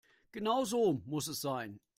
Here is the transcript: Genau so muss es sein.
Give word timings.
Genau 0.33 0.65
so 0.65 1.01
muss 1.05 1.27
es 1.27 1.41
sein. 1.41 1.81